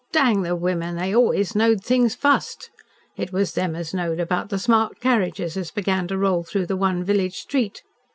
[0.11, 2.71] "Dang the women, they always knowed things fust."
[3.17, 6.75] It was them as knowed about the smart carriages as began to roll through the
[6.75, 7.83] one village street.